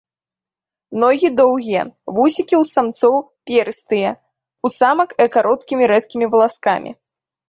Ногі 1.01 1.27
доўгія, 1.39 1.81
вусікі 2.19 2.55
ў 2.59 2.61
самцоў 2.73 3.15
перыстыя, 3.49 4.09
у 4.69 4.71
самак 4.77 5.09
э 5.27 5.29
кароткімі 5.37 5.91
рэдкімі 5.93 6.25
валаскамі. 6.33 6.91